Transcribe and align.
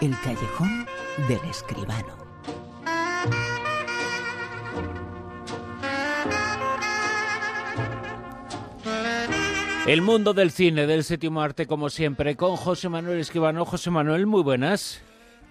El 0.00 0.18
callejón 0.20 0.86
del 1.28 1.40
escribano. 1.48 2.16
El 9.86 10.02
mundo 10.02 10.34
del 10.34 10.50
cine, 10.50 10.86
del 10.86 11.04
séptimo 11.04 11.42
arte, 11.42 11.66
como 11.66 11.90
siempre, 11.90 12.36
con 12.36 12.56
José 12.56 12.88
Manuel 12.88 13.18
Escribano. 13.18 13.64
José 13.64 13.90
Manuel, 13.90 14.26
muy 14.26 14.42
buenas. 14.42 15.02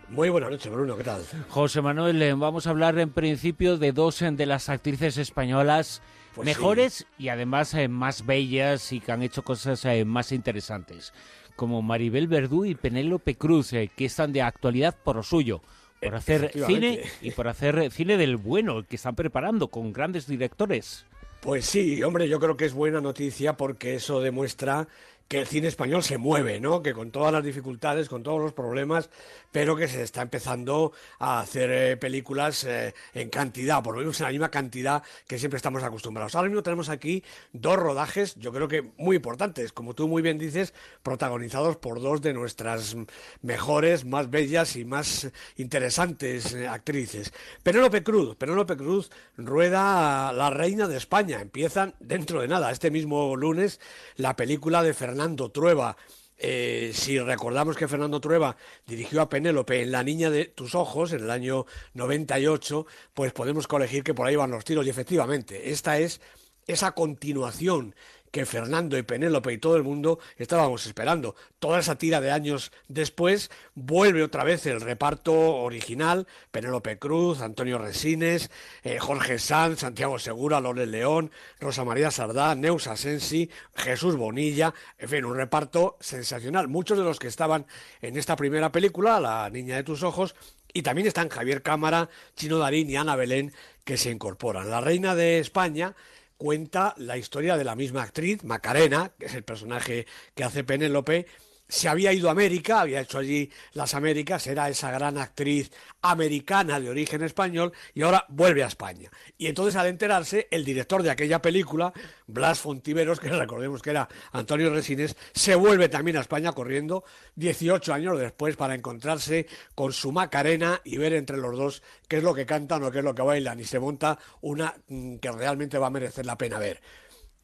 Muy 0.10 0.30
buenas 0.30 0.50
noches, 0.50 0.72
Bruno, 0.72 0.98
¿qué 0.98 1.04
tal? 1.04 1.22
José 1.50 1.82
Manuel, 1.82 2.20
eh, 2.22 2.34
vamos 2.34 2.66
a 2.66 2.72
hablar 2.72 2.98
en 2.98 3.12
principio 3.12 3.78
de 3.78 3.92
dos 3.92 4.22
eh, 4.24 4.32
de 4.32 4.46
las 4.48 4.70
actrices 4.70 5.18
españolas 5.18 6.02
Pues 6.34 6.46
mejores 6.48 6.94
sí. 6.94 7.06
y 7.20 7.30
además 7.30 7.74
eh, 7.76 7.88
más 7.88 8.26
bellas 8.26 8.92
y 8.92 9.02
que 9.02 9.12
han 9.12 9.22
hecho 9.22 9.44
cosas 9.44 9.86
más 10.06 10.32
interesantes, 10.32 11.14
como 11.60 11.82
Maribel 11.82 12.30
Verdú 12.30 12.64
y 12.64 12.74
Penélope 12.74 13.36
Cruz, 13.36 13.74
eh, 13.74 13.92
que 13.94 14.06
están 14.06 14.32
de 14.32 14.42
actualidad 14.42 14.96
por 15.04 15.18
lo 15.18 15.24
suyo, 15.24 15.60
por 16.02 16.14
Eh, 16.14 16.18
hacer 16.18 16.52
cine 16.66 17.02
y 17.22 17.32
por 17.32 17.50
hacer 17.50 17.92
cine 17.92 18.16
del 18.16 18.38
bueno, 18.38 18.86
que 18.88 18.96
están 18.96 19.14
preparando 19.14 19.68
con 19.68 19.92
grandes 19.92 20.26
directores. 20.26 21.06
Pues 21.42 21.66
sí, 21.66 22.02
hombre, 22.02 22.30
yo 22.30 22.40
creo 22.40 22.56
que 22.56 22.64
es 22.64 22.74
buena 22.74 23.02
noticia 23.02 23.58
porque 23.58 23.96
eso 23.96 24.22
demuestra 24.22 24.88
que 25.30 25.40
el 25.40 25.48
cine 25.48 25.68
español 25.68 26.02
se 26.02 26.18
mueve, 26.18 26.60
¿no? 26.60 26.82
Que 26.82 26.92
con 26.92 27.12
todas 27.12 27.32
las 27.32 27.44
dificultades, 27.44 28.10
con 28.10 28.24
todos 28.24 28.42
los 28.42 28.52
problemas, 28.52 29.12
pero 29.52 29.76
que 29.76 29.88
se 29.88 30.02
está 30.02 30.24
empezando 30.24 30.92
a 31.20 31.40
hacer 31.40 31.70
eh, 31.72 31.98
películas 31.98 32.64
eh, 32.64 32.96
en 33.14 33.30
cantidad, 33.30 33.84
por 33.84 33.94
lo 33.94 34.00
menos 34.00 34.20
en 34.20 34.26
la 34.26 34.32
misma 34.32 34.50
cantidad 34.50 35.04
que 35.28 35.38
siempre 35.38 35.58
estamos 35.58 35.84
acostumbrados. 35.84 36.34
Ahora 36.34 36.50
mismo 36.50 36.64
tenemos 36.64 36.90
aquí 36.90 37.24
dos 37.54 37.78
rodajes, 37.78 38.36
yo 38.38 38.52
creo 38.52 38.68
que 38.68 38.92
muy 38.98 39.18
importantes, 39.18 39.72
como 39.72 39.94
tú 39.94 40.08
muy 40.08 40.24
bien 40.24 40.40
dices, 40.40 40.74
protagonizados 41.04 41.78
por 41.78 42.02
dos 42.02 42.24
de 42.24 42.34
nuestras 42.34 42.96
mejores, 43.44 44.06
más 44.06 44.32
bellas 44.32 44.76
y 44.76 44.84
más 44.84 45.30
interesantes 45.58 46.56
eh, 46.56 46.68
actrices. 46.68 47.32
Penélope 47.62 48.02
Cruz, 48.02 48.36
Penélope 48.36 48.76
Cruz 48.76 49.12
rueda 49.38 50.34
La 50.34 50.50
Reina 50.50 50.88
de 50.88 50.98
España. 50.98 51.40
Empiezan 51.40 51.94
dentro 52.00 52.42
de 52.42 52.48
nada, 52.48 52.72
este 52.72 52.90
mismo 52.90 53.36
lunes, 53.36 53.80
la 54.16 54.36
película 54.36 54.82
de 54.82 54.96
Fernando 54.96 55.19
Trueba. 55.52 55.98
Eh, 56.38 56.92
si 56.94 57.20
recordamos 57.20 57.76
que 57.76 57.90
Fernando 57.90 58.22
Trueba 58.22 58.56
dirigió 58.88 59.22
a 59.22 59.28
Penélope 59.28 59.82
en 59.82 59.92
La 59.92 60.04
Niña 60.04 60.30
de 60.30 60.46
tus 60.46 60.74
Ojos 60.74 61.12
en 61.12 61.24
el 61.24 61.32
año 61.32 61.66
98, 61.96 62.86
pues 63.14 63.34
podemos 63.34 63.68
colegir 63.68 64.04
que 64.04 64.14
por 64.14 64.26
ahí 64.26 64.38
van 64.38 64.52
los 64.52 64.64
tiros. 64.64 64.86
Y 64.86 64.90
efectivamente, 64.90 65.72
esta 65.72 66.00
es 66.00 66.22
esa 66.66 66.94
continuación 66.94 67.96
que 68.32 68.46
Fernando 68.46 68.98
y 68.98 69.04
Penélope 69.04 69.54
y 69.54 69.58
todo 69.58 69.76
el 69.76 69.84
mundo 69.84 70.20
estábamos 70.38 70.86
esperando. 70.86 71.36
Toda 71.60 71.80
esa 71.80 71.98
tira 71.98 72.22
de 72.22 72.32
años 72.32 72.72
después 72.88 73.50
vuelve 73.76 74.24
otra 74.24 74.44
vez 74.44 74.66
el 74.66 74.82
reparto 74.82 75.34
original, 75.34 76.28
Penélope 76.52 77.00
Cruz, 77.00 77.42
Antonio 77.42 77.78
Resines, 77.78 78.50
eh, 78.84 79.00
Jorge 79.00 79.40
Sanz, 79.40 79.80
Santiago 79.80 80.20
Segura, 80.20 80.60
Lore 80.60 80.86
León, 80.86 81.32
Rosa 81.60 81.84
María 81.84 82.12
Sardá, 82.12 82.56
Neus 82.56 82.88
Asensi, 82.88 83.50
Jesús 83.76 84.16
Bonilla, 84.16 84.74
en 84.98 85.10
fin, 85.10 85.26
un 85.26 85.36
reparto 85.36 85.98
sensacional. 86.00 86.68
Muchos 86.68 86.98
de 86.98 87.04
los 87.04 87.20
que 87.20 87.28
estaban 87.28 87.66
en 88.02 88.18
esta 88.18 88.36
primera 88.36 88.72
película, 88.72 89.20
La 89.20 89.50
Niña 89.50 89.76
de 89.76 89.84
tus 89.84 90.04
Ojos, 90.04 90.36
y 90.74 90.84
también 90.84 91.08
están 91.08 91.30
Javier 91.30 91.62
Cámara, 91.62 92.10
Chino 92.36 92.60
Darín 92.60 92.90
y 92.90 92.96
Ana 92.96 93.16
Belén, 93.16 93.54
que 93.84 93.98
se 93.98 94.12
incorporan. 94.12 94.70
La 94.70 94.82
Reina 94.82 95.16
de 95.16 95.40
España 95.40 95.96
cuenta 96.40 96.96
la 96.98 97.18
historia 97.18 97.58
de 97.58 97.66
la 97.66 97.76
misma 97.76 98.02
actriz, 98.02 98.46
Macarena, 98.46 99.12
que 99.20 99.26
es 99.26 99.36
el 99.36 99.44
personaje 99.44 100.08
que 100.34 100.46
hace 100.46 100.64
Penélope, 100.64 101.28
se 101.70 101.88
había 101.88 102.12
ido 102.12 102.28
a 102.28 102.32
América, 102.32 102.82
había 102.82 103.02
hecho 103.02 103.20
allí 103.20 103.50
las 103.74 103.94
Américas, 103.94 104.48
era 104.48 104.68
esa 104.68 104.90
gran 104.92 105.20
actriz 105.20 105.72
americana 106.02 106.80
de 106.80 106.90
origen 106.90 107.22
español 107.22 107.72
y 107.94 108.02
ahora 108.02 108.26
vuelve 108.28 108.64
a 108.64 108.68
España. 108.68 109.12
Y 109.38 109.46
entonces 109.46 109.76
al 109.76 109.86
enterarse, 109.88 110.48
el 110.50 110.66
director 110.66 111.04
de 111.04 111.12
aquella 111.12 111.42
película, 111.42 111.94
Blas 112.26 112.60
Fontiveros, 112.60 113.20
que 113.20 113.30
recordemos 113.30 113.84
que 113.84 113.92
era 113.92 114.10
Antonio 114.32 114.74
Resines, 114.74 115.16
se 115.34 115.54
vuelve 115.54 115.90
también 115.90 116.18
a 116.18 116.22
España 116.22 116.52
corriendo 116.54 117.04
18 117.36 117.94
años 117.94 118.20
después 118.20 118.56
para 118.56 118.74
encontrarse 118.74 119.46
con 119.76 119.94
su 119.94 120.12
Macarena 120.12 120.82
y 120.84 120.98
ver 120.98 121.14
entre 121.14 121.38
los 121.38 121.56
dos 121.56 121.84
qué 122.08 122.18
es 122.18 122.24
lo 122.24 122.34
que 122.34 122.48
cantan 122.48 122.84
o 122.84 122.92
qué 122.92 123.00
es 123.00 123.04
lo 123.04 123.14
que 123.14 123.22
bailan 123.22 123.60
y 123.60 123.64
se 123.64 123.80
monta 123.80 124.18
una 124.42 124.74
mm, 124.88 125.18
que 125.18 125.32
realmente 125.32 125.78
va 125.78 125.88
a 125.88 125.92
merecer 125.92 126.26
la 126.26 126.38
pena 126.38 126.58
ver. 126.58 126.82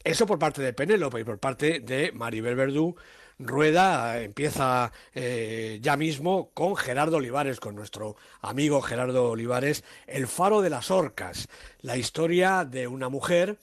Eso 0.03 0.25
por 0.25 0.39
parte 0.39 0.61
de 0.61 0.73
Penélope 0.73 1.19
y 1.19 1.23
por 1.23 1.39
parte 1.39 1.79
de 1.79 2.11
Maribel 2.11 2.55
Verdú. 2.55 2.95
Rueda 3.37 4.21
empieza 4.21 4.91
eh, 5.13 5.79
ya 5.81 5.97
mismo 5.97 6.51
con 6.53 6.75
Gerardo 6.75 7.17
Olivares, 7.17 7.59
con 7.59 7.75
nuestro 7.75 8.15
amigo 8.41 8.81
Gerardo 8.81 9.31
Olivares, 9.31 9.83
El 10.07 10.27
faro 10.27 10.61
de 10.61 10.69
las 10.69 10.89
orcas, 10.89 11.49
la 11.81 11.97
historia 11.97 12.63
de 12.63 12.87
una 12.87 13.09
mujer, 13.09 13.57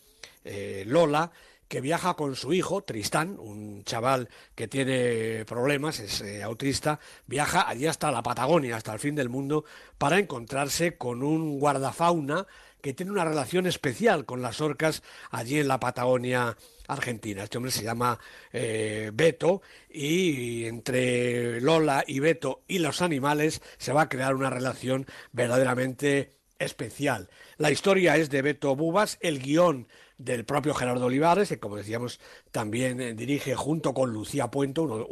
eh, 0.44 0.84
Lola, 0.86 1.32
que 1.68 1.80
viaja 1.80 2.12
con 2.14 2.36
su 2.36 2.52
hijo, 2.52 2.82
Tristán, 2.82 3.38
un 3.38 3.82
chaval 3.84 4.28
que 4.54 4.68
tiene 4.68 5.46
problemas, 5.46 6.00
es 6.00 6.20
eh, 6.20 6.42
autista, 6.42 7.00
viaja 7.26 7.66
allí 7.66 7.86
hasta 7.86 8.10
la 8.10 8.22
Patagonia, 8.22 8.76
hasta 8.76 8.92
el 8.92 8.98
fin 8.98 9.14
del 9.14 9.30
mundo, 9.30 9.64
para 9.96 10.18
encontrarse 10.18 10.98
con 10.98 11.22
un 11.22 11.58
guardafauna 11.58 12.46
que 12.82 12.92
tiene 12.92 13.12
una 13.12 13.24
relación 13.24 13.66
especial 13.66 14.26
con 14.26 14.42
las 14.42 14.60
orcas 14.60 15.02
allí 15.30 15.58
en 15.58 15.68
la 15.68 15.80
Patagonia 15.80 16.56
argentina. 16.88 17.44
Este 17.44 17.56
hombre 17.56 17.72
se 17.72 17.84
llama 17.84 18.18
eh, 18.52 19.10
Beto 19.14 19.62
y 19.88 20.66
entre 20.66 21.60
Lola 21.60 22.04
y 22.06 22.20
Beto 22.20 22.62
y 22.68 22.80
los 22.80 23.00
animales 23.00 23.62
se 23.78 23.92
va 23.92 24.02
a 24.02 24.08
crear 24.08 24.34
una 24.34 24.50
relación 24.50 25.06
verdaderamente 25.32 26.34
especial. 26.58 27.30
La 27.56 27.70
historia 27.70 28.16
es 28.16 28.30
de 28.30 28.42
Beto 28.42 28.74
Bubas, 28.76 29.16
el 29.20 29.38
guion 29.40 29.86
del 30.18 30.44
propio 30.44 30.74
Gerardo 30.74 31.06
Olivares, 31.06 31.48
que 31.48 31.58
como 31.58 31.76
decíamos 31.76 32.20
también 32.52 33.00
eh, 33.00 33.14
dirige 33.14 33.54
junto 33.54 33.92
con 33.92 34.12
Lucía 34.12 34.48
Puento, 34.48 34.82
uno, 34.82 35.06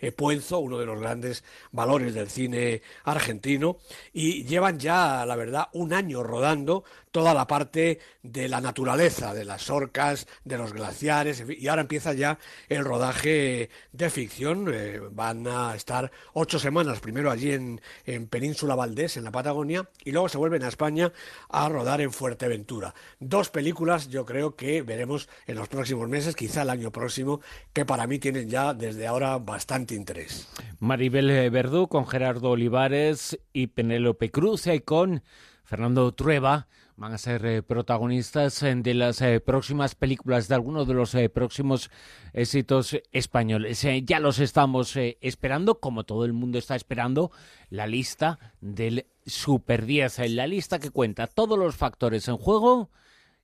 eh, 0.00 0.12
Puenzo, 0.12 0.58
uno 0.58 0.78
de 0.78 0.86
los 0.86 1.00
grandes 1.00 1.44
valores 1.70 2.14
del 2.14 2.28
cine 2.28 2.82
argentino, 3.04 3.78
y 4.12 4.44
llevan 4.44 4.78
ya, 4.78 5.24
la 5.26 5.36
verdad, 5.36 5.68
un 5.72 5.92
año 5.92 6.22
rodando 6.22 6.84
toda 7.18 7.34
la 7.34 7.48
parte 7.48 7.98
de 8.22 8.48
la 8.48 8.60
naturaleza, 8.60 9.34
de 9.34 9.44
las 9.44 9.70
orcas, 9.70 10.28
de 10.44 10.56
los 10.56 10.72
glaciares, 10.72 11.42
y 11.48 11.66
ahora 11.66 11.82
empieza 11.82 12.12
ya 12.12 12.38
el 12.68 12.84
rodaje 12.84 13.70
de 13.90 14.10
ficción. 14.10 14.72
eh, 14.72 15.00
van 15.10 15.44
a 15.48 15.74
estar 15.74 16.12
ocho 16.34 16.60
semanas, 16.60 17.00
primero 17.00 17.32
allí 17.32 17.50
en, 17.50 17.80
en 18.06 18.28
Península 18.28 18.76
Valdés, 18.76 19.16
en 19.16 19.24
la 19.24 19.32
Patagonia, 19.32 19.88
y 20.04 20.12
luego 20.12 20.28
se 20.28 20.38
vuelven 20.38 20.62
a 20.62 20.68
España 20.68 21.12
a 21.48 21.68
rodar 21.68 22.00
en 22.00 22.12
Fuerteventura. 22.12 22.94
Dos 23.18 23.50
películas, 23.50 24.08
yo 24.08 24.24
creo 24.24 24.54
que 24.54 24.82
veremos 24.82 25.28
en 25.48 25.56
los 25.56 25.66
próximos 25.66 26.08
meses, 26.08 26.36
quizá 26.36 26.62
el 26.62 26.70
año 26.70 26.92
próximo, 26.92 27.40
que 27.72 27.84
para 27.84 28.06
mí 28.06 28.20
tienen 28.20 28.48
ya 28.48 28.74
desde 28.74 29.08
ahora 29.08 29.38
bastante 29.38 29.96
interés. 29.96 30.46
Maribel 30.78 31.28
eh, 31.30 31.50
Verdú 31.50 31.88
con 31.88 32.06
Gerardo 32.06 32.50
Olivares 32.50 33.36
y 33.52 33.66
Penélope 33.66 34.30
Cruz 34.30 34.68
y 34.68 34.78
con 34.78 35.24
Fernando 35.64 36.14
Trueba 36.14 36.68
van 36.98 37.14
a 37.14 37.18
ser 37.18 37.46
eh, 37.46 37.62
protagonistas 37.62 38.62
eh, 38.64 38.74
de 38.74 38.92
las 38.92 39.22
eh, 39.22 39.40
próximas 39.40 39.94
películas, 39.94 40.48
de 40.48 40.56
algunos 40.56 40.88
de 40.88 40.94
los 40.94 41.16
próximos 41.32 41.90
éxitos 42.32 42.96
españoles. 43.12 43.86
Ya 44.04 44.18
los 44.18 44.40
estamos 44.40 44.94
esperando, 44.96 45.78
como 45.78 46.04
todo 46.04 46.24
el 46.24 46.32
mundo 46.32 46.58
está 46.58 46.74
esperando, 46.74 47.30
la 47.70 47.86
lista 47.86 48.38
del 48.60 49.06
Super 49.28 49.86
10, 49.86 50.18
eh, 50.18 50.28
la 50.30 50.46
lista 50.46 50.78
que 50.78 50.90
cuenta 50.90 51.26
todos 51.26 51.58
los 51.58 51.76
factores 51.76 52.26
en 52.28 52.36
juego 52.36 52.90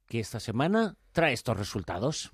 que 0.09 0.19
esta 0.19 0.41
semana 0.41 0.97
trae 1.13 1.33
estos 1.33 1.57
resultados. 1.57 2.33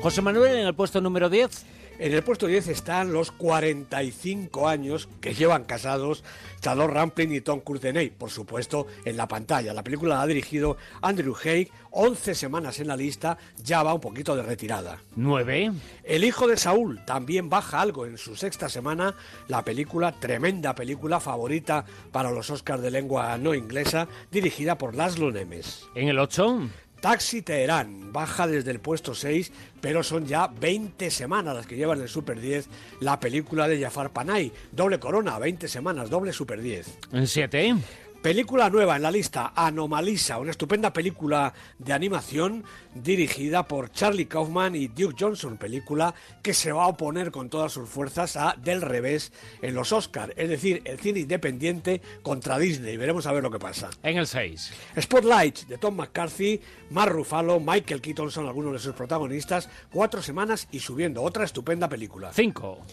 José 0.00 0.20
Manuel 0.22 0.56
en 0.58 0.66
el 0.66 0.74
puesto 0.74 1.00
número 1.00 1.30
10. 1.30 1.66
En 1.96 2.12
el 2.12 2.24
puesto 2.24 2.48
10 2.48 2.68
están 2.68 3.12
los 3.12 3.30
45 3.30 4.68
años 4.68 5.08
que 5.20 5.32
llevan 5.32 5.62
casados 5.62 6.24
Charlotte 6.60 6.90
Rampling 6.90 7.32
y 7.32 7.40
Tom 7.40 7.60
Courtenay, 7.60 8.10
por 8.10 8.30
supuesto, 8.30 8.88
en 9.04 9.16
la 9.16 9.28
pantalla. 9.28 9.72
La 9.72 9.84
película 9.84 10.16
la 10.16 10.22
ha 10.22 10.26
dirigido 10.26 10.76
Andrew 11.02 11.36
Haig, 11.36 11.70
11 11.92 12.34
semanas 12.34 12.80
en 12.80 12.88
la 12.88 12.96
lista, 12.96 13.38
ya 13.62 13.84
va 13.84 13.94
un 13.94 14.00
poquito 14.00 14.34
de 14.34 14.42
retirada. 14.42 14.98
9. 15.14 15.72
El 16.02 16.24
hijo 16.24 16.48
de 16.48 16.56
Saúl 16.56 17.04
también 17.04 17.48
baja 17.48 17.80
algo 17.80 18.06
en 18.06 18.18
su 18.18 18.34
sexta 18.34 18.68
semana, 18.68 19.14
la 19.46 19.62
película, 19.62 20.18
tremenda 20.18 20.74
película 20.74 21.20
favorita 21.20 21.84
para 22.10 22.32
los 22.32 22.50
Oscars 22.50 22.82
de 22.82 22.90
lengua 22.90 23.38
no 23.38 23.54
inglesa, 23.54 24.08
dirigida 24.32 24.76
por 24.78 24.96
Laszlo 24.96 25.30
Nemes. 25.30 25.86
En 25.94 26.08
el 26.08 26.18
8. 26.18 26.70
Taxi 27.04 27.42
Teherán 27.42 28.14
baja 28.14 28.46
desde 28.46 28.70
el 28.70 28.80
puesto 28.80 29.14
6, 29.14 29.52
pero 29.82 30.02
son 30.02 30.24
ya 30.24 30.46
20 30.46 31.10
semanas 31.10 31.54
las 31.54 31.66
que 31.66 31.76
llevan 31.76 32.00
el 32.00 32.08
Super 32.08 32.40
10 32.40 32.66
la 33.00 33.20
película 33.20 33.68
de 33.68 33.78
Jafar 33.78 34.10
Panay. 34.10 34.50
Doble 34.72 34.98
corona, 34.98 35.38
20 35.38 35.68
semanas, 35.68 36.08
doble 36.08 36.32
Super 36.32 36.62
10. 36.62 36.98
En 37.12 37.26
7. 37.26 37.76
Película 38.24 38.70
nueva 38.70 38.96
en 38.96 39.02
la 39.02 39.10
lista, 39.10 39.52
Anomalisa, 39.54 40.38
una 40.38 40.52
estupenda 40.52 40.94
película 40.94 41.52
de 41.78 41.92
animación 41.92 42.64
dirigida 42.94 43.68
por 43.68 43.92
Charlie 43.92 44.24
Kaufman 44.24 44.74
y 44.74 44.88
Duke 44.88 45.14
Johnson, 45.20 45.58
película 45.58 46.14
que 46.42 46.54
se 46.54 46.72
va 46.72 46.84
a 46.84 46.88
oponer 46.88 47.30
con 47.30 47.50
todas 47.50 47.72
sus 47.72 47.86
fuerzas 47.86 48.38
a 48.38 48.56
Del 48.56 48.80
Revés 48.80 49.30
en 49.60 49.74
los 49.74 49.92
Oscars, 49.92 50.32
es 50.38 50.48
decir, 50.48 50.80
el 50.86 50.98
cine 50.98 51.20
independiente 51.20 52.00
contra 52.22 52.58
Disney. 52.58 52.96
Veremos 52.96 53.26
a 53.26 53.32
ver 53.32 53.42
lo 53.42 53.50
que 53.50 53.58
pasa. 53.58 53.90
En 54.02 54.16
el 54.16 54.26
6. 54.26 54.72
Spotlight 55.02 55.66
de 55.66 55.76
Tom 55.76 55.94
McCarthy, 55.94 56.62
Mark 56.92 57.12
Ruffalo, 57.12 57.60
Michael 57.60 58.00
Keaton 58.00 58.30
son 58.30 58.46
algunos 58.46 58.72
de 58.72 58.78
sus 58.78 58.94
protagonistas, 58.94 59.68
cuatro 59.92 60.22
semanas 60.22 60.66
y 60.72 60.78
subiendo, 60.78 61.22
otra 61.22 61.44
estupenda 61.44 61.90
película. 61.90 62.32
5. 62.32 62.86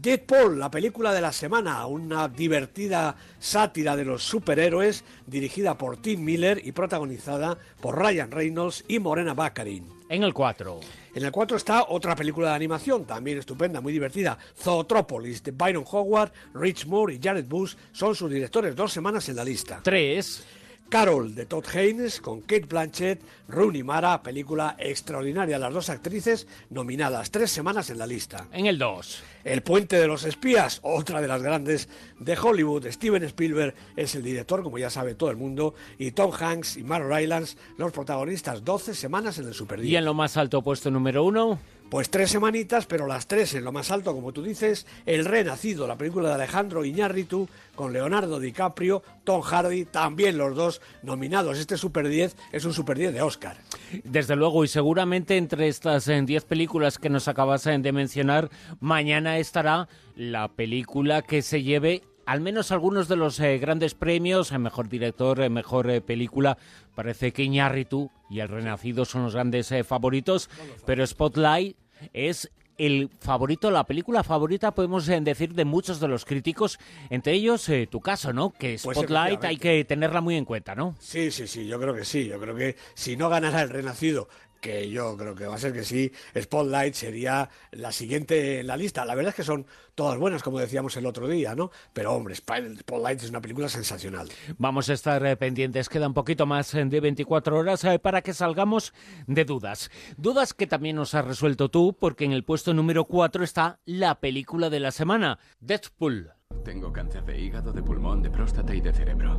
Deadpool, 0.00 0.58
la 0.58 0.70
película 0.70 1.12
de 1.12 1.20
la 1.20 1.32
semana, 1.32 1.86
una 1.86 2.28
divertida 2.28 3.16
sátira 3.38 3.96
de 3.96 4.04
los 4.04 4.22
superhéroes 4.22 5.04
dirigida 5.26 5.78
por 5.78 5.98
Tim 5.98 6.24
Miller 6.24 6.60
y 6.64 6.72
protagonizada 6.72 7.56
por 7.80 7.98
Ryan 7.98 8.30
Reynolds 8.30 8.84
y 8.88 8.98
Morena 8.98 9.34
Baccarin. 9.34 9.86
En 10.08 10.22
el 10.22 10.34
4. 10.34 10.80
En 11.14 11.24
el 11.24 11.30
4 11.30 11.56
está 11.56 11.86
otra 11.88 12.16
película 12.16 12.50
de 12.50 12.54
animación, 12.56 13.04
también 13.04 13.38
estupenda, 13.38 13.80
muy 13.80 13.92
divertida, 13.92 14.36
Zootropolis, 14.58 15.42
de 15.42 15.52
Byron 15.52 15.84
Howard, 15.90 16.32
Rich 16.54 16.86
Moore 16.86 17.14
y 17.14 17.20
Jared 17.22 17.46
Bush 17.46 17.74
son 17.92 18.14
sus 18.14 18.30
directores, 18.30 18.74
dos 18.74 18.92
semanas 18.92 19.28
en 19.28 19.36
la 19.36 19.44
lista. 19.44 19.80
3. 19.82 20.44
Carol 20.88 21.34
de 21.34 21.46
Todd 21.46 21.64
Haynes 21.74 22.20
con 22.20 22.40
Kate 22.42 22.66
Blanchett, 22.66 23.20
Rooney 23.48 23.82
Mara, 23.82 24.22
película 24.22 24.76
extraordinaria. 24.78 25.58
Las 25.58 25.74
dos 25.74 25.90
actrices 25.90 26.46
nominadas 26.70 27.30
tres 27.30 27.50
semanas 27.50 27.90
en 27.90 27.98
la 27.98 28.06
lista. 28.06 28.46
En 28.52 28.66
el 28.66 28.78
2. 28.78 29.22
El 29.44 29.62
puente 29.62 29.98
de 29.98 30.06
los 30.06 30.24
espías, 30.24 30.80
otra 30.82 31.20
de 31.20 31.28
las 31.28 31.42
grandes 31.42 31.88
de 32.18 32.36
Hollywood. 32.36 32.86
Steven 32.90 33.22
Spielberg 33.24 33.74
es 33.96 34.14
el 34.14 34.22
director, 34.22 34.62
como 34.62 34.78
ya 34.78 34.90
sabe 34.90 35.14
todo 35.14 35.30
el 35.30 35.36
mundo, 35.36 35.74
y 35.98 36.12
Tom 36.12 36.32
Hanks 36.32 36.76
y 36.76 36.84
Mark 36.84 37.06
Rylance 37.08 37.56
los 37.76 37.92
protagonistas. 37.92 38.64
12 38.64 38.94
semanas 38.94 39.38
en 39.38 39.46
el 39.46 39.54
Super 39.54 39.84
Y 39.84 39.96
en 39.96 40.04
lo 40.04 40.14
más 40.14 40.36
alto 40.36 40.62
puesto 40.62 40.90
número 40.90 41.24
1. 41.24 41.58
Pues 41.90 42.10
tres 42.10 42.30
semanitas, 42.30 42.86
pero 42.86 43.06
las 43.06 43.26
tres 43.28 43.54
en 43.54 43.64
lo 43.64 43.70
más 43.70 43.90
alto, 43.90 44.14
como 44.14 44.32
tú 44.32 44.42
dices, 44.42 44.86
El 45.06 45.24
Renacido, 45.24 45.86
la 45.86 45.96
película 45.96 46.28
de 46.28 46.34
Alejandro 46.34 46.84
Iñárritu, 46.84 47.48
con 47.74 47.92
Leonardo 47.92 48.40
DiCaprio, 48.40 49.02
Tom 49.22 49.42
Hardy, 49.42 49.84
también 49.84 50.38
los 50.38 50.56
dos 50.56 50.80
nominados. 51.02 51.58
Este 51.58 51.76
Super 51.76 52.08
10 52.08 52.36
es 52.52 52.64
un 52.64 52.72
Super 52.72 52.98
10 52.98 53.12
de 53.14 53.22
Oscar. 53.22 53.58
Desde 54.02 54.34
luego, 54.34 54.64
y 54.64 54.68
seguramente 54.68 55.36
entre 55.36 55.68
estas 55.68 56.06
10 56.06 56.30
eh, 56.30 56.46
películas 56.46 56.98
que 56.98 57.10
nos 57.10 57.28
acabas 57.28 57.66
eh, 57.66 57.78
de 57.78 57.92
mencionar, 57.92 58.50
mañana 58.80 59.38
estará 59.38 59.88
la 60.16 60.48
película 60.48 61.22
que 61.22 61.42
se 61.42 61.62
lleve 61.62 62.02
al 62.26 62.40
menos 62.40 62.72
algunos 62.72 63.08
de 63.08 63.16
los 63.16 63.38
eh, 63.40 63.58
grandes 63.58 63.94
premios, 63.94 64.52
mejor 64.52 64.88
director, 64.88 65.48
mejor 65.50 66.02
película, 66.02 66.58
parece 66.94 67.32
que 67.32 67.42
Iñárritu 67.42 68.10
y 68.30 68.40
El 68.40 68.48
Renacido 68.48 69.04
son 69.04 69.24
los 69.24 69.34
grandes 69.34 69.72
favoritos, 69.86 70.48
pero 70.86 71.06
Spotlight 71.06 71.76
es 72.12 72.50
el 72.78 73.10
favorito, 73.20 73.70
la 73.70 73.84
película 73.84 74.22
favorita, 74.22 74.72
podemos 74.72 75.08
eh, 75.08 75.20
decir, 75.20 75.54
de 75.54 75.64
muchos 75.64 76.00
de 76.00 76.08
los 76.08 76.24
críticos, 76.24 76.78
entre 77.10 77.34
ellos 77.34 77.68
eh, 77.68 77.86
tu 77.90 78.00
caso, 78.00 78.32
¿no? 78.32 78.50
Que 78.50 78.78
pues 78.82 78.96
Spotlight 78.96 79.44
hay 79.44 79.56
que 79.56 79.84
tenerla 79.84 80.20
muy 80.20 80.36
en 80.36 80.44
cuenta, 80.44 80.74
¿no? 80.74 80.96
Sí, 80.98 81.30
sí, 81.30 81.46
sí, 81.46 81.66
yo 81.66 81.80
creo 81.80 81.94
que 81.94 82.04
sí. 82.04 82.26
Yo 82.26 82.40
creo 82.40 82.54
que 82.54 82.76
si 82.94 83.16
no 83.16 83.28
ganara 83.28 83.62
el 83.62 83.70
Renacido 83.70 84.28
que 84.64 84.88
yo 84.88 85.14
creo 85.18 85.34
que 85.34 85.46
va 85.46 85.56
a 85.56 85.58
ser 85.58 85.74
que 85.74 85.84
sí, 85.84 86.10
Spotlight 86.34 86.94
sería 86.94 87.50
la 87.72 87.92
siguiente 87.92 88.60
en 88.60 88.66
la 88.66 88.78
lista. 88.78 89.04
La 89.04 89.14
verdad 89.14 89.28
es 89.28 89.34
que 89.34 89.42
son 89.42 89.66
todas 89.94 90.18
buenas, 90.18 90.42
como 90.42 90.58
decíamos 90.58 90.96
el 90.96 91.04
otro 91.04 91.28
día, 91.28 91.54
¿no? 91.54 91.70
Pero 91.92 92.14
hombre, 92.14 92.34
Spotlight 92.34 93.22
es 93.22 93.28
una 93.28 93.42
película 93.42 93.68
sensacional. 93.68 94.30
Vamos 94.56 94.88
a 94.88 94.94
estar 94.94 95.24
eh, 95.26 95.36
pendientes, 95.36 95.90
queda 95.90 96.06
un 96.06 96.14
poquito 96.14 96.46
más 96.46 96.74
eh, 96.74 96.82
de 96.82 96.98
24 96.98 97.58
horas 97.58 97.84
eh, 97.84 97.98
para 97.98 98.22
que 98.22 98.32
salgamos 98.32 98.94
de 99.26 99.44
dudas. 99.44 99.90
Dudas 100.16 100.54
que 100.54 100.66
también 100.66 100.96
nos 100.96 101.14
has 101.14 101.26
resuelto 101.26 101.68
tú, 101.68 101.94
porque 102.00 102.24
en 102.24 102.32
el 102.32 102.44
puesto 102.44 102.72
número 102.72 103.04
4 103.04 103.44
está 103.44 103.80
la 103.84 104.18
película 104.18 104.70
de 104.70 104.80
la 104.80 104.92
semana, 104.92 105.38
Deadpool. 105.60 106.32
Tengo 106.64 106.90
cáncer 106.90 107.22
de 107.26 107.38
hígado, 107.38 107.70
de 107.70 107.82
pulmón, 107.82 108.22
de 108.22 108.30
próstata 108.30 108.74
y 108.74 108.80
de 108.80 108.94
cerebro. 108.94 109.38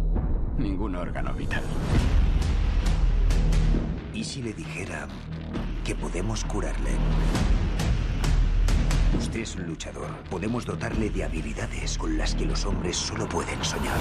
Ningún 0.59 0.95
órgano 0.95 1.33
vital. 1.33 1.63
¿Y 4.15 4.23
si 4.23 4.41
le 4.41 4.53
dijera 4.53 5.09
que 5.83 5.93
podemos 5.93 6.45
curarle? 6.45 6.91
Usted 9.17 9.41
es 9.41 9.55
un 9.57 9.67
luchador. 9.67 10.09
Podemos 10.29 10.65
dotarle 10.65 11.09
de 11.09 11.25
habilidades 11.25 11.97
con 11.97 12.17
las 12.17 12.33
que 12.33 12.45
los 12.45 12.65
hombres 12.65 12.95
solo 12.95 13.27
pueden 13.27 13.61
soñar. 13.61 13.97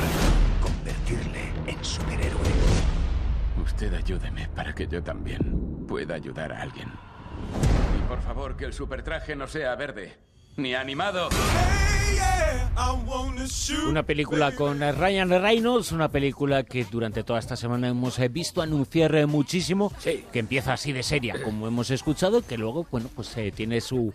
Convertirle 0.62 1.52
en 1.66 1.84
superhéroe. 1.84 2.49
Usted 3.64 3.93
ayúdeme 3.93 4.49
para 4.50 4.72
que 4.72 4.87
yo 4.87 5.02
también 5.02 5.84
pueda 5.88 6.14
ayudar 6.14 6.52
a 6.52 6.62
alguien. 6.62 6.93
Y 7.99 8.08
por 8.08 8.22
favor, 8.22 8.56
que 8.56 8.67
el 8.67 8.72
supertraje 8.72 9.34
no 9.34 9.49
sea 9.49 9.75
verde 9.75 10.17
ni 10.56 10.74
animado. 10.74 11.28
Una 13.88 14.02
película 14.02 14.54
con 14.54 14.80
Ryan 14.80 15.30
Reynolds, 15.30 15.92
una 15.92 16.08
película 16.08 16.64
que 16.64 16.84
durante 16.84 17.22
toda 17.22 17.38
esta 17.38 17.56
semana 17.56 17.88
hemos 17.88 18.18
eh, 18.18 18.28
visto 18.28 18.62
anunciar 18.62 19.14
eh, 19.14 19.26
muchísimo, 19.26 19.92
que 20.02 20.38
empieza 20.38 20.72
así 20.72 20.92
de 20.92 21.02
seria, 21.02 21.42
como 21.42 21.68
hemos 21.68 21.90
escuchado, 21.90 22.42
que 22.42 22.58
luego, 22.58 22.86
bueno, 22.90 23.08
pues 23.14 23.36
eh, 23.36 23.52
tiene 23.54 23.80
su 23.80 24.12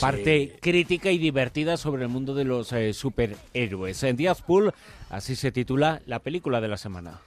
parte 0.00 0.58
crítica 0.60 1.10
y 1.10 1.18
divertida 1.18 1.76
sobre 1.76 2.02
el 2.02 2.08
mundo 2.08 2.34
de 2.34 2.44
los 2.44 2.74
superhéroes. 2.92 4.02
En 4.02 4.16
Pool, 4.46 4.72
así 5.10 5.36
se 5.36 5.52
titula 5.52 6.02
la 6.06 6.18
película 6.18 6.60
de 6.60 6.68
la 6.68 6.76
semana. 6.76 7.20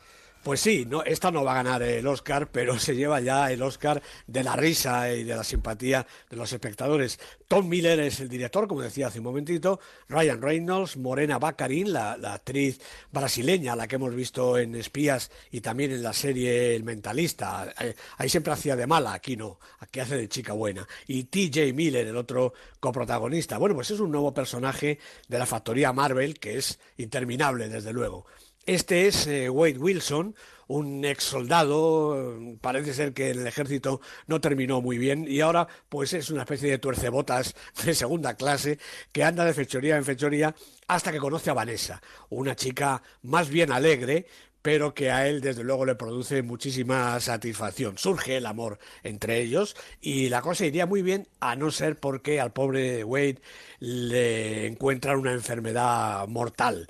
Pues 0.46 0.60
sí, 0.60 0.86
no, 0.88 1.02
esta 1.02 1.32
no 1.32 1.44
va 1.44 1.54
a 1.54 1.64
ganar 1.64 1.82
el 1.82 2.06
Oscar, 2.06 2.52
pero 2.52 2.78
se 2.78 2.96
lleva 2.96 3.20
ya 3.20 3.52
el 3.52 3.64
Oscar 3.64 4.04
de 4.28 4.44
la 4.44 4.56
risa 4.56 5.12
y 5.12 5.24
de 5.24 5.36
la 5.36 5.44
simpatía 5.44 6.06
de 6.30 6.38
los 6.38 6.54
espectadores. 6.54 7.20
Tom 7.48 7.68
Miller 7.68 8.00
es 8.02 8.20
el 8.20 8.30
director, 8.30 8.68
como 8.68 8.84
decía 8.84 9.08
hace 9.08 9.18
un 9.18 9.26
momentito, 9.26 9.80
Ryan 10.08 10.44
Reynolds, 10.44 10.98
Morena 10.98 11.40
Baccarin, 11.40 11.92
la, 11.92 12.12
actriz 12.32 12.80
brasileña, 13.12 13.76
la 13.76 13.88
que 13.88 13.96
hemos 13.96 14.14
visto 14.14 14.60
en 14.60 14.76
Espías 14.76 15.32
y 15.50 15.62
también 15.62 15.92
en 15.92 16.04
la 16.04 16.14
serie 16.14 16.76
El 16.76 16.84
Mentalista. 16.84 17.74
Eh, 17.82 17.96
ahí 18.18 18.30
siempre 18.30 18.54
hacía 18.54 18.76
de 18.76 18.86
mala, 18.86 19.14
aquí 19.14 19.36
no, 19.36 19.60
aquí 19.80 20.00
hace 20.00 20.16
de 20.16 20.30
chica 20.30 20.54
buena. 20.54 20.88
Y 21.08 21.24
TJ 21.24 21.74
Miller, 21.74 22.06
el 22.06 22.18
otro 22.18 22.54
coprotagonista. 22.80 23.58
Bueno, 23.58 23.74
pues 23.74 23.90
es 23.90 24.00
un 24.00 24.12
nuevo 24.12 24.32
personaje 24.32 25.00
de 25.28 25.40
la 25.40 25.48
factoría 25.48 25.92
Marvel 25.92 26.38
que 26.38 26.60
es 26.60 26.80
interminable, 26.98 27.68
desde 27.68 27.92
luego. 27.92 28.28
Este 28.66 29.06
es 29.06 29.28
eh, 29.28 29.48
Wade 29.48 29.78
Wilson, 29.78 30.36
un 30.66 31.06
ex 31.06 31.24
soldado, 31.24 32.36
parece 32.62 32.96
ser 32.96 33.14
que 33.14 33.30
en 33.30 33.42
el 33.42 33.46
ejército 33.46 34.02
no 34.26 34.42
terminó 34.42 34.82
muy 34.82 34.98
bien 34.98 35.28
y 35.28 35.42
ahora 35.42 35.68
pues 35.88 36.14
es 36.14 36.32
una 36.32 36.42
especie 36.42 36.72
de 36.72 36.80
tuercebotas 36.80 37.54
de 37.86 37.94
segunda 37.94 38.34
clase 38.34 38.80
que 39.12 39.24
anda 39.24 39.46
de 39.46 39.54
fechoría 39.54 39.98
en 39.98 40.04
fechoría 40.04 40.56
hasta 40.88 41.12
que 41.12 41.20
conoce 41.20 41.52
a 41.52 41.54
Vanessa, 41.54 42.02
una 42.30 42.56
chica 42.56 43.04
más 43.22 43.50
bien 43.50 43.72
alegre, 43.72 44.26
pero 44.64 44.96
que 44.96 45.12
a 45.12 45.28
él 45.28 45.42
desde 45.42 45.64
luego 45.64 45.86
le 45.86 45.94
produce 45.94 46.42
muchísima 46.42 47.20
satisfacción. 47.20 48.00
Surge 48.00 48.38
el 48.38 48.48
amor 48.48 48.80
entre 49.04 49.42
ellos 49.42 49.76
y 50.02 50.30
la 50.30 50.42
cosa 50.42 50.66
iría 50.66 50.88
muy 50.88 51.04
bien 51.04 51.28
a 51.40 51.56
no 51.56 51.70
ser 51.70 52.00
porque 52.00 52.42
al 52.42 52.52
pobre 52.52 53.04
Wade 53.04 53.42
le 53.78 54.66
encuentran 54.66 55.20
una 55.20 55.34
enfermedad 55.34 56.28
mortal 56.28 56.90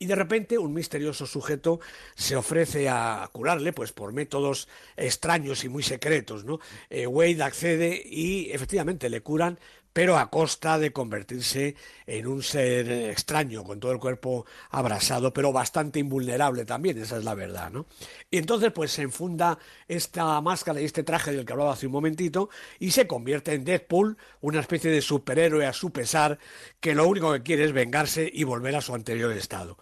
y 0.00 0.06
de 0.06 0.14
repente 0.16 0.56
un 0.56 0.72
misterioso 0.72 1.26
sujeto 1.26 1.78
se 2.14 2.34
ofrece 2.34 2.88
a 2.88 3.28
curarle, 3.32 3.74
pues 3.74 3.92
por 3.92 4.14
métodos 4.14 4.66
extraños 4.96 5.62
y 5.62 5.68
muy 5.68 5.82
secretos, 5.82 6.44
¿no? 6.44 6.58
Eh, 6.88 7.06
Wade 7.06 7.42
accede 7.42 8.02
y 8.04 8.50
efectivamente 8.50 9.10
le 9.10 9.20
curan, 9.20 9.58
pero 9.92 10.18
a 10.18 10.30
costa 10.30 10.78
de 10.78 10.92
convertirse 10.92 11.74
en 12.06 12.26
un 12.26 12.42
ser 12.42 12.90
extraño, 12.90 13.64
con 13.64 13.80
todo 13.80 13.92
el 13.92 13.98
cuerpo 13.98 14.46
abrasado, 14.70 15.32
pero 15.32 15.52
bastante 15.52 15.98
invulnerable 15.98 16.64
también, 16.64 16.98
esa 16.98 17.16
es 17.16 17.24
la 17.24 17.34
verdad, 17.34 17.70
¿no? 17.70 17.86
Y 18.30 18.38
entonces 18.38 18.72
pues 18.72 18.92
se 18.92 19.02
enfunda 19.02 19.58
esta 19.88 20.40
máscara 20.40 20.80
y 20.80 20.84
este 20.84 21.02
traje 21.02 21.32
del 21.32 21.44
que 21.44 21.52
hablaba 21.52 21.72
hace 21.72 21.86
un 21.86 21.92
momentito 21.92 22.50
y 22.78 22.92
se 22.92 23.06
convierte 23.06 23.54
en 23.54 23.64
Deadpool, 23.64 24.16
una 24.40 24.60
especie 24.60 24.90
de 24.90 25.02
superhéroe 25.02 25.66
a 25.66 25.72
su 25.72 25.90
pesar, 25.90 26.38
que 26.80 26.94
lo 26.94 27.06
único 27.08 27.32
que 27.32 27.42
quiere 27.42 27.64
es 27.64 27.72
vengarse 27.72 28.30
y 28.32 28.44
volver 28.44 28.76
a 28.76 28.80
su 28.80 28.94
anterior 28.94 29.32
estado. 29.32 29.76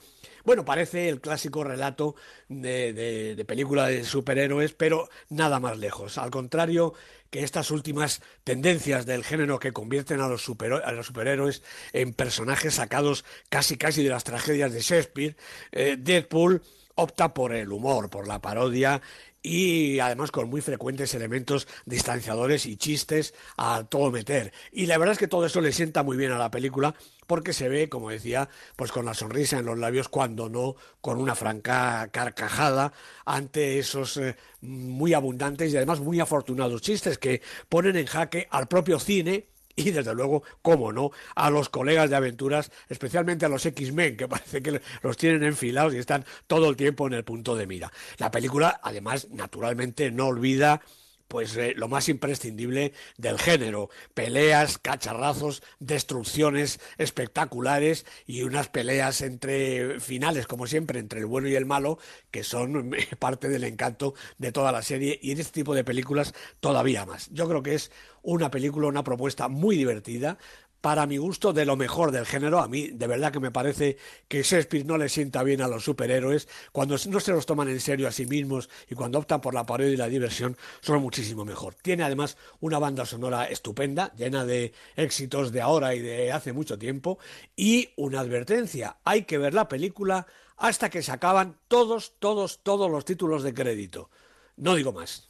Bueno, 0.49 0.65
parece 0.65 1.11
el 1.11 1.21
clásico 1.21 1.63
relato 1.63 2.15
de, 2.49 3.45
película 3.47 3.89
de 3.89 4.03
superhéroes, 4.03 4.73
pero 4.73 5.11
nada 5.29 5.61
más 5.61 5.77
lejos. 5.77 6.17
Al 6.17 6.31
contrario 6.31 6.95
que 7.29 7.45
estas 7.45 7.71
últimas 7.71 8.23
tendencias 8.45 9.05
del 9.05 9.25
género 9.25 9.59
que 9.59 9.73
convierten 9.73 10.23
a 10.23 10.27
los, 10.27 10.41
superhéroes 10.41 11.63
en 11.93 12.15
personajes 12.15 12.77
sacados 12.77 13.27
casi 13.51 13.77
casi 13.77 14.03
de 14.03 14.09
las 14.09 14.25
tragedias 14.25 14.73
de 14.73 14.81
Shakespeare, 14.81 15.37
eh, 15.71 15.99
Deadpool 15.99 16.63
opta 16.95 17.35
por 17.35 17.53
el 17.53 17.71
humor, 17.71 18.09
por 18.09 18.27
la 18.27 18.41
parodia 18.41 19.03
y 19.43 19.99
además 20.01 20.31
con 20.31 20.49
muy 20.49 20.63
frecuentes 20.63 21.13
elementos 21.13 21.69
distanciadores 21.85 22.65
y 22.65 22.79
chistes 22.79 23.35
a 23.59 23.85
todo 23.85 24.11
meter. 24.11 24.55
Y 24.73 24.87
la 24.87 24.97
verdad 24.97 25.13
es 25.13 25.19
que 25.19 25.29
todo 25.29 25.45
eso 25.45 25.61
le 25.61 25.73
sienta 25.73 26.03
muy 26.03 26.17
bien 26.17 26.33
a 26.33 26.39
la 26.39 26.51
película 26.51 26.95
porque 27.29 27.53
se 27.53 27.69
ve, 27.69 27.89
como 27.89 28.11
decía, 28.11 28.49
pues 28.75 28.91
con 28.91 29.05
la 29.05 29.15
sonrisa 29.15 29.59
en 29.59 29.67
los 29.67 29.79
labios, 29.79 30.09
cuando 30.09 30.49
no 30.49 30.75
con 31.01 31.21
una 31.21 31.37
franca 31.37 32.09
carcajada 32.11 32.93
ante 33.27 33.79
esos 33.79 34.17
eh, 34.17 34.35
muy 34.63 35.13
abundantes 35.13 35.73
y 35.73 35.77
además 35.77 36.01
muy 36.01 36.19
afortunados 36.19 36.83
chistes 36.83 37.19
que 37.19 37.43
ponen 37.69 37.97
en 37.97 38.07
jaque 38.07 38.49
al 38.51 38.67
propio 38.67 38.99
cine 38.99 39.47
y 39.77 39.93
desde 39.93 40.15
luego, 40.15 40.43
cómo 40.63 40.93
no, 40.93 41.13
a 41.37 41.51
los 41.51 41.69
colegas 41.69 42.11
de 42.11 42.17
aventuras, 42.17 42.73
especialmente 42.89 43.45
a 43.45 43.49
los 43.49 43.65
X-Men, 43.65 44.17
que 44.17 44.27
parece 44.29 44.63
que 44.63 44.81
los 45.03 45.17
tienen 45.17 45.45
enfilados 45.45 45.95
y 45.95 45.99
están 45.99 46.25
todo 46.47 46.69
el 46.71 46.77
tiempo 46.77 47.07
en 47.07 47.13
el 47.13 47.25
punto 47.25 47.55
de 47.55 47.67
mira. 47.67 47.93
La 48.17 48.31
película, 48.31 48.81
además, 48.83 49.29
naturalmente 49.31 50.11
no 50.11 50.27
olvida 50.27 50.81
pues 51.29 51.57
eh, 51.57 51.75
lo 51.77 51.89
más 51.89 52.09
imprescindible 52.09 52.93
del 53.17 53.39
género, 53.39 53.91
peleas, 54.15 54.79
cacharrazos, 54.79 55.63
destrucciones 55.79 56.81
espectaculares 56.97 58.07
y 58.27 58.43
unas 58.43 58.69
peleas 58.69 59.21
entre 59.21 60.01
finales, 60.01 60.47
como 60.47 60.67
siempre, 60.67 60.99
entre 60.99 61.21
el 61.21 61.27
bueno 61.27 61.49
y 61.49 61.55
el 61.55 61.67
malo, 61.67 61.99
que 62.31 62.43
son 62.43 62.91
parte 63.19 63.49
del 63.49 63.65
encanto 63.65 64.15
de 64.39 64.53
toda 64.53 64.73
la 64.73 64.83
serie 64.83 65.19
y 65.23 65.31
en 65.33 65.41
este 65.41 65.53
tipo 65.61 65.75
de 65.75 65.85
películas 65.85 66.35
todavía 66.61 67.07
más. 67.07 67.29
Yo 67.31 67.49
creo 67.49 67.63
que 67.63 67.75
es 67.75 67.93
una 68.23 68.51
película, 68.51 68.89
una 68.89 69.05
propuesta 69.05 69.49
muy 69.49 69.77
divertida, 69.77 70.39
para 70.81 71.07
mi 71.07 71.17
gusto, 71.17 71.53
de 71.53 71.65
lo 71.65 71.77
mejor 71.77 72.13
del 72.13 72.27
género. 72.27 72.61
A 72.61 72.69
mí, 72.69 72.89
de 72.89 73.07
verdad 73.07 73.33
que 73.33 73.41
me 73.41 73.51
parece 73.51 73.97
que 74.29 74.43
Shakespeare 74.43 74.85
no 74.85 74.97
le 74.97 75.09
sienta 75.09 75.43
bien 75.43 75.61
a 75.61 75.69
los 75.69 75.85
superhéroes. 75.85 76.49
Cuando 76.73 76.97
no 77.09 77.21
se 77.21 77.33
los 77.33 77.47
toman 77.47 77.69
en 77.69 77.81
serio 77.81 78.09
a 78.09 78.13
sí 78.13 78.27
mismos 78.27 78.69
y 78.89 78.95
cuando 78.95 79.19
optan 79.19 79.41
por 79.41 79.55
la 79.55 79.67
parodia 79.67 79.93
y 79.93 79.97
la 79.97 80.09
diversión, 80.09 80.57
son 80.81 81.03
muchísimo 81.03 81.45
mejor. 81.45 81.75
Tiene 81.75 82.05
además 82.05 82.37
una 82.61 82.79
banda 82.79 83.07
sonora 83.07 83.47
estupenda, 83.47 84.13
llena 84.17 84.45
de 84.45 84.73
éxitos 84.97 85.53
de 85.53 85.61
ahora 85.61 85.95
y 85.95 86.01
de 86.01 86.33
hace 86.33 86.53
mucho 86.53 86.79
tiempo. 86.79 87.19
Y 87.57 87.91
una 87.97 88.21
advertencia, 88.21 88.99
hay 89.05 89.25
que 89.25 89.39
ver 89.39 89.55
la 89.55 89.69
película 89.69 90.27
hasta 90.57 90.91
que 90.91 91.03
se 91.03 91.13
acaban 91.13 91.59
todos, 91.69 92.15
todos, 92.19 92.61
todos 92.63 92.91
los 92.91 93.05
títulos 93.05 93.43
de 93.43 93.55
crédito. 93.55 94.11
No 94.57 94.75
digo 94.75 94.93
más. 94.93 95.28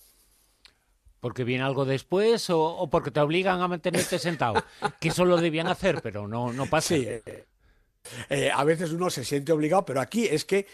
¿Porque 1.21 1.45
viene 1.45 1.65
algo 1.65 1.85
después 1.85 2.49
o, 2.51 2.89
porque 2.91 3.11
te 3.11 3.21
obligan 3.21 3.61
a 3.61 3.69
mantenerte 3.69 4.19
sentado? 4.19 4.63
que 5.01 5.09
eso 5.09 5.25
lo 5.25 5.37
debían 5.37 5.67
hacer, 5.67 6.01
pero 6.03 6.29
no, 6.29 6.53
no 6.53 6.67
pasa. 6.67 6.95
Sí, 6.95 7.07
eh, 7.07 7.45
eh, 8.31 8.51
a 8.55 8.65
veces 8.65 8.93
uno 8.93 9.11
se 9.11 9.25
siente 9.25 9.53
obligado, 9.53 9.85
pero 9.85 10.01
aquí 10.01 10.27
es 10.27 10.45
que 10.45 10.67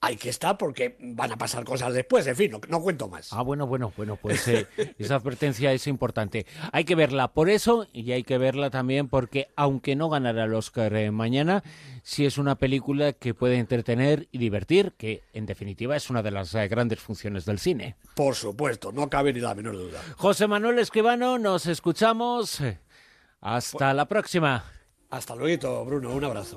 hay 0.00 0.16
que 0.16 0.28
estar 0.28 0.56
porque 0.56 0.96
van 1.00 1.32
a 1.32 1.36
pasar 1.36 1.64
cosas 1.64 1.92
después, 1.92 2.26
en 2.26 2.36
fin, 2.36 2.52
no, 2.68 2.80
cuento 2.80 3.08
más. 3.08 3.32
Ah, 3.32 3.42
bueno, 3.42 3.66
bueno, 3.66 3.92
bueno, 3.96 4.16
pues 4.16 4.46
eh, 4.48 4.66
esa 4.98 5.16
advertencia 5.16 5.72
es 5.72 5.86
importante. 5.86 6.46
Hay 6.72 6.84
que 6.84 6.94
verla 6.94 7.28
por 7.28 7.50
eso 7.50 7.86
y 7.92 8.12
hay 8.12 8.22
que 8.22 8.38
verla 8.38 8.70
también 8.70 9.08
porque 9.08 9.48
aunque 9.56 9.96
no 9.96 10.08
ganara 10.08 10.44
el 10.44 10.54
Oscar 10.54 10.94
eh, 10.94 11.10
mañana, 11.10 11.64
sí 12.02 12.24
es 12.26 12.38
una 12.38 12.54
película 12.56 13.12
que 13.12 13.34
puede 13.34 13.56
entretener 13.56 14.28
y 14.30 14.38
divertir, 14.38 14.92
que 14.96 15.24
en 15.32 15.46
definitiva 15.46 15.96
es 15.96 16.10
una 16.10 16.22
de 16.22 16.30
las 16.30 16.54
eh, 16.54 16.68
grandes 16.68 17.00
funciones 17.00 17.44
del 17.44 17.58
cine. 17.58 17.96
Por 18.14 18.34
supuesto, 18.34 18.92
no 18.92 19.10
cabe 19.10 19.32
ni 19.32 19.40
la 19.40 19.54
menor 19.54 19.76
duda. 19.76 20.00
José 20.16 20.46
Manuel 20.46 20.78
Escribano, 20.78 21.38
nos 21.38 21.66
escuchamos. 21.66 22.60
Hasta 23.40 23.78
pues 23.78 23.94
la 23.94 24.06
próxima. 24.06 24.64
Hasta 25.10 25.34
luego, 25.34 25.84
Bruno, 25.84 26.12
un 26.12 26.24
abrazo. 26.24 26.56